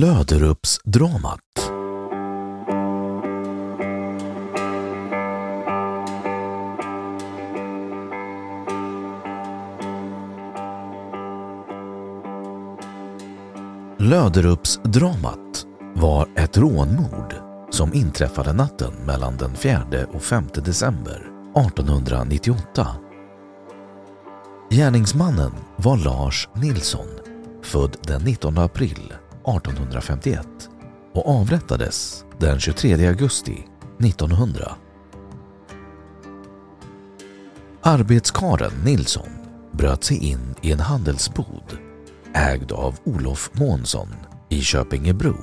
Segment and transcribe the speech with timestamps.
[0.00, 1.40] Löderupsdramat
[13.98, 17.34] Löderupsdramat var ett rånmord
[17.70, 22.86] som inträffade natten mellan den 4 och 5 december 1898.
[24.70, 27.08] Gärningsmannen var Lars Nilsson,
[27.62, 29.12] född den 19 april
[29.46, 30.46] 1851
[31.14, 33.66] och avrättades den 23 augusti
[34.00, 34.76] 1900.
[37.82, 39.28] Arbetskaren Nilsson
[39.72, 41.78] bröt sig in i en handelsbod
[42.34, 44.08] ägd av Olof Månsson
[44.48, 45.36] i Köpingebro.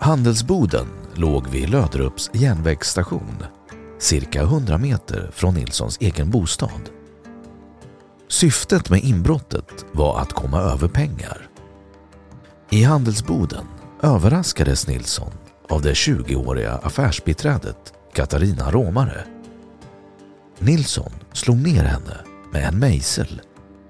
[0.00, 3.44] Handelsboden låg vid Löderups järnvägsstation
[3.98, 6.90] cirka 100 meter från Nilssons egen bostad.
[8.28, 11.48] Syftet med inbrottet var att komma över pengar.
[12.70, 13.64] I handelsboden
[14.02, 15.32] överraskades Nilsson
[15.68, 19.24] av det 20-åriga affärsbiträdet Katarina Romare.
[20.58, 22.16] Nilsson slog ner henne
[22.52, 23.40] med en mejsel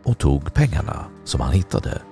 [0.04, 2.02] och tog pengarna som han hittade.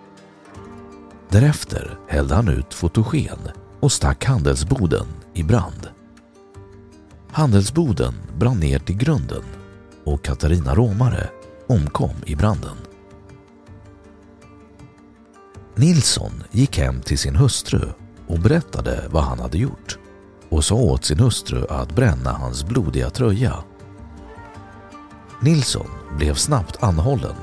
[1.28, 3.38] Därefter hällde han ut fotogen
[3.80, 5.88] och stack handelsboden i brand.
[7.32, 9.42] Handelsboden brann ner till grunden
[10.04, 11.28] och Katarina Romare
[11.66, 12.76] omkom i branden.
[15.76, 17.88] Nilsson gick hem till sin hustru
[18.26, 19.98] och berättade vad han hade gjort
[20.48, 23.64] och sa åt sin hustru att bränna hans blodiga tröja.
[25.40, 25.86] Nilsson
[26.16, 27.34] blev snabbt anhållen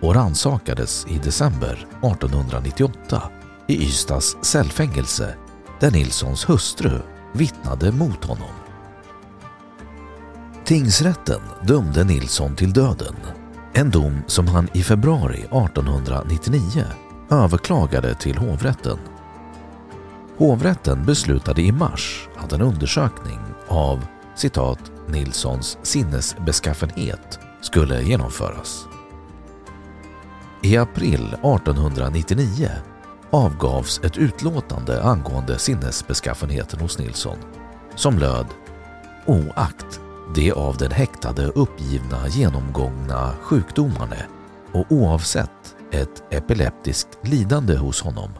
[0.00, 3.22] och rannsakades i december 1898
[3.66, 5.34] i Ystads cellfängelse
[5.80, 7.00] där Nilssons hustru
[7.32, 8.54] vittnade mot honom.
[10.64, 13.16] Tingsrätten dömde Nilsson till döden,
[13.72, 16.84] en dom som han i februari 1899
[17.30, 18.98] överklagade till hovrätten.
[20.38, 23.38] Hovrätten beslutade i mars att en undersökning
[23.68, 28.86] av citat Nilssons sinnesbeskaffenhet skulle genomföras.
[30.62, 32.70] I april 1899
[33.30, 37.38] avgavs ett utlåtande angående sinnesbeskaffenheten hos Nilsson
[37.94, 38.46] som löd
[39.26, 40.00] oakt
[40.34, 44.16] de av den häktade uppgivna genomgångna sjukdomarna
[44.72, 48.30] och oavsett ett epileptiskt lidande hos honom.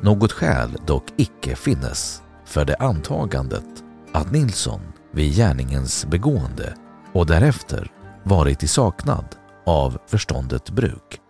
[0.00, 4.80] Något skäl dock icke finnes för det antagandet att Nilsson
[5.12, 6.74] vid gärningens begående
[7.12, 7.90] och därefter
[8.24, 9.24] varit i saknad
[9.66, 11.20] av förståndet bruk.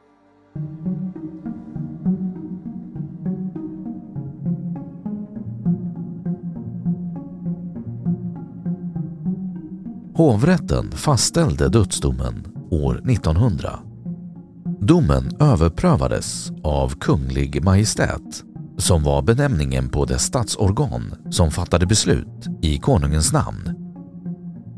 [10.15, 13.92] Hovrätten fastställde dödsdomen år 1900.
[14.85, 18.45] Domen överprövades av Kunglig Majestät
[18.79, 23.75] som var benämningen på det statsorgan som fattade beslut i konungens namn.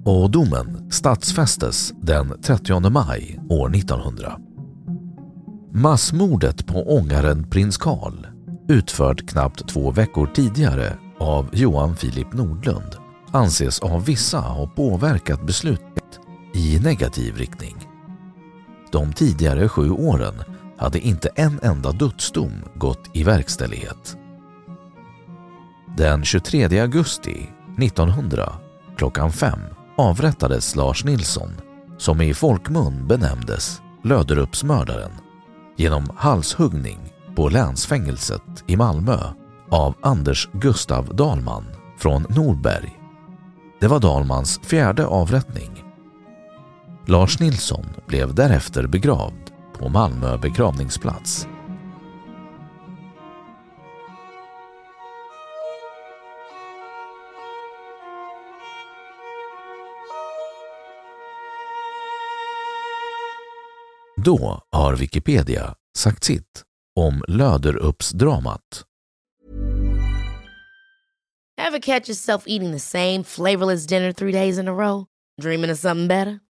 [0.04, 4.38] Och domen statsfästes den 30 maj år 1900.
[5.72, 8.26] Massmordet på ångaren prins Karl
[8.68, 12.96] utfört knappt två veckor tidigare av Johan Filip Nordlund,
[13.32, 16.20] anses av vissa ha påverkat beslutet
[16.54, 17.83] i negativ riktning.
[18.94, 20.34] De tidigare sju åren
[20.78, 24.16] hade inte en enda dödsdom gått i verkställighet.
[25.96, 27.48] Den 23 augusti
[27.78, 28.52] 1900
[28.96, 29.58] klockan fem
[29.96, 31.50] avrättades Lars Nilsson
[31.98, 35.12] som i folkmun benämndes Löderupsmördaren
[35.76, 36.98] genom halshuggning
[37.36, 39.18] på länsfängelset i Malmö
[39.70, 41.64] av Anders Gustav Dalman
[41.98, 42.98] från Norberg.
[43.80, 45.83] Det var Dalmans fjärde avrättning.
[47.06, 51.48] Lars Nilsson blev därefter begravd på Malmö begravningsplats.
[64.16, 66.62] Då har Wikipedia sagt sitt
[66.96, 68.84] om Löderupsdramat.
[71.60, 75.04] Ever catch yourself eating the same flavorless dinner three days in a row?
[75.42, 76.43] Dreaming of something better?